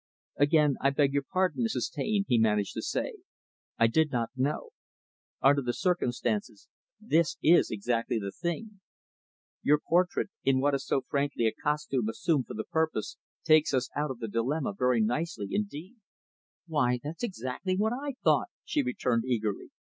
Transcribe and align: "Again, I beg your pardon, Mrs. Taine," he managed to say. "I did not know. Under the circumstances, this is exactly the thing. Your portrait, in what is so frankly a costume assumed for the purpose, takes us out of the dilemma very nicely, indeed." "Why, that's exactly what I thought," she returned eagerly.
"Again, 0.37 0.77
I 0.81 0.89
beg 0.89 1.13
your 1.13 1.21
pardon, 1.31 1.63
Mrs. 1.63 1.91
Taine," 1.93 2.25
he 2.27 2.39
managed 2.39 2.73
to 2.73 2.81
say. 2.81 3.17
"I 3.77 3.85
did 3.85 4.11
not 4.11 4.31
know. 4.35 4.69
Under 5.43 5.61
the 5.61 5.73
circumstances, 5.75 6.67
this 6.99 7.37
is 7.43 7.69
exactly 7.69 8.17
the 8.17 8.31
thing. 8.31 8.79
Your 9.61 9.77
portrait, 9.77 10.31
in 10.43 10.59
what 10.59 10.73
is 10.73 10.87
so 10.87 11.01
frankly 11.07 11.45
a 11.45 11.51
costume 11.53 12.09
assumed 12.09 12.47
for 12.47 12.55
the 12.55 12.63
purpose, 12.63 13.17
takes 13.43 13.75
us 13.75 13.89
out 13.95 14.09
of 14.09 14.17
the 14.17 14.27
dilemma 14.27 14.73
very 14.75 15.01
nicely, 15.01 15.49
indeed." 15.51 15.97
"Why, 16.65 16.99
that's 17.03 17.21
exactly 17.21 17.77
what 17.77 17.93
I 17.93 18.15
thought," 18.23 18.47
she 18.65 18.81
returned 18.81 19.25
eagerly. 19.25 19.69